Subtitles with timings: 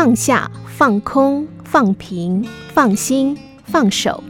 [0.00, 4.22] 放下、放空、放平、放心、放手。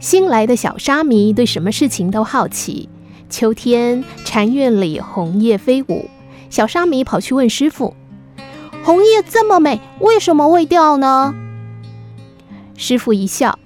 [0.00, 2.88] 新来的小沙弥对什么事情都好奇。
[3.30, 6.10] 秋天，禅院里红叶飞舞，
[6.50, 7.94] 小沙弥跑去问师傅
[8.82, 11.32] ：“红叶这么美，为什么会掉呢？”
[12.76, 13.56] 师傅一笑：“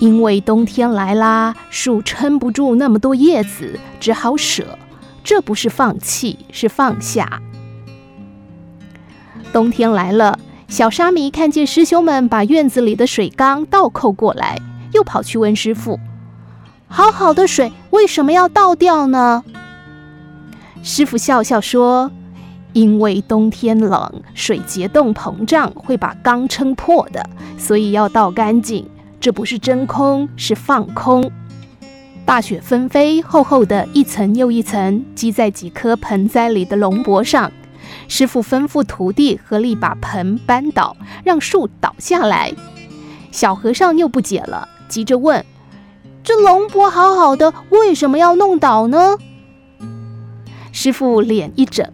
[0.00, 4.78] 因为冬天来啦，树撑不住那么多叶子，只好舍。
[5.28, 7.42] 这不是放弃，是放下。”
[9.52, 14.58] 冬天来了，小沙弥看见师兄们把院子里的水缸倒扣过来。
[14.94, 16.00] 又跑去问师父
[16.88, 19.44] ：“好好的水为什么要倒掉呢？”
[20.82, 22.10] 师父笑笑说
[22.72, 28.88] ：“因为冬天冷，水结冻膨胀会把缸撑破的，所以要倒干净。
[29.20, 31.30] 这不是真空，是放空。”
[32.28, 37.50] 大雪纷飞，厚厚的一层又一层积在几棵盆栽里的龙柏上。
[38.06, 42.52] 师傅吩咐徒弟合力把盆搬倒，让树倒下来。
[43.30, 44.68] 小和尚又不解了。
[44.90, 45.42] 急着问
[46.22, 49.16] ：“这龙柏好好的，为什么要弄倒呢？”
[50.70, 51.90] 师傅脸一整：“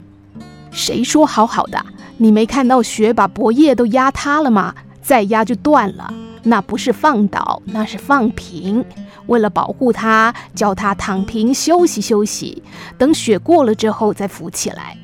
[0.73, 1.87] 谁说好好的？
[2.17, 4.75] 你没看到雪把柏叶都压塌了吗？
[5.01, 6.13] 再压就断了。
[6.43, 8.85] 那不是放倒，那是放平。
[9.27, 12.63] 为了保护他，叫他躺平休息休息，
[12.99, 14.97] 等雪过了之后再扶起来。”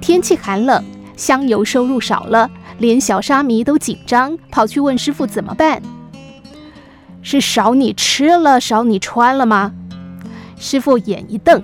[0.00, 0.84] 天气寒冷，
[1.16, 5.82] 香油收入少了，连小沙弥都紧张，跑去问师傅怎么办。
[7.22, 9.72] 是少你吃了，少你穿了吗？
[10.58, 11.62] 师傅眼一瞪，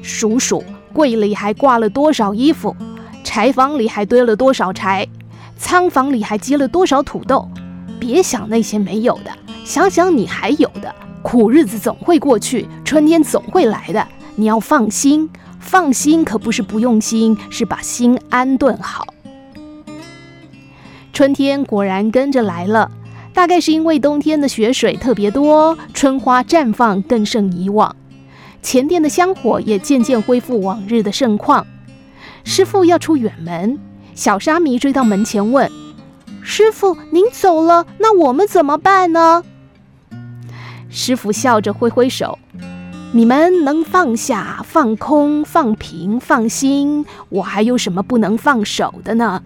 [0.00, 2.74] 数数柜里还挂了多少衣服，
[3.22, 5.06] 柴房里还堆了多少柴，
[5.58, 7.46] 仓房里还积了多少土豆。
[7.98, 9.30] 别想那些没有的，
[9.70, 10.92] 想想你还有的。
[11.22, 14.04] 苦日子总会过去，春天总会来的。
[14.34, 19.06] 你要放心，放心可不是不用心，是把心安顿好。
[21.12, 22.90] 春天果然跟着来了。
[23.32, 27.94] 大概是因为冬天的雪水特别多，春花绽放更胜以往，
[28.60, 31.64] 前殿的香火也渐渐恢复往日的盛况。
[32.42, 33.78] 师傅要出远门，
[34.16, 35.70] 小沙弥追到门前问
[36.42, 39.44] ：“师傅，您走了，那我们怎么办呢？”
[40.90, 42.36] 师傅笑着挥挥手
[43.14, 49.42] ：“你们能放下、放空、放平、放心，我还有什么不能放手的呢？”